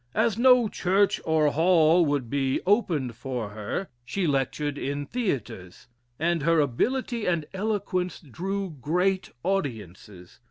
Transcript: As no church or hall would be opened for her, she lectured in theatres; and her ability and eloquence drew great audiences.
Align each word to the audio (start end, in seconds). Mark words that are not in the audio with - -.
As 0.15 0.35
no 0.35 0.67
church 0.67 1.21
or 1.25 1.51
hall 1.51 2.03
would 2.07 2.27
be 2.27 2.59
opened 2.65 3.15
for 3.15 3.49
her, 3.49 3.87
she 4.03 4.25
lectured 4.25 4.75
in 4.79 5.05
theatres; 5.05 5.85
and 6.17 6.41
her 6.41 6.59
ability 6.59 7.27
and 7.27 7.45
eloquence 7.53 8.19
drew 8.19 8.71
great 8.81 9.29
audiences. 9.43 10.39